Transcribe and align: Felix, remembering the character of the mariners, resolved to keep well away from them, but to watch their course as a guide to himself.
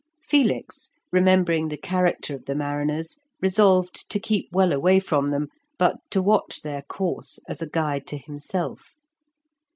Felix, 0.23 0.89
remembering 1.11 1.67
the 1.67 1.77
character 1.77 2.33
of 2.33 2.45
the 2.45 2.55
mariners, 2.55 3.19
resolved 3.39 4.09
to 4.09 4.19
keep 4.19 4.49
well 4.51 4.73
away 4.73 4.99
from 4.99 5.27
them, 5.27 5.47
but 5.77 5.97
to 6.09 6.23
watch 6.23 6.63
their 6.63 6.81
course 6.81 7.37
as 7.47 7.61
a 7.61 7.67
guide 7.69 8.07
to 8.07 8.17
himself. 8.17 8.95